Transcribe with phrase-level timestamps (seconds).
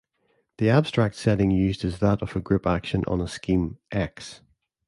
[0.57, 4.41] The abstract setting used is that of a group action on a scheme "X".